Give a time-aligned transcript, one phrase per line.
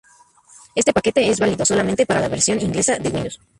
[0.73, 3.39] Este paquete es válido solamente para la versión inglesa de Windows.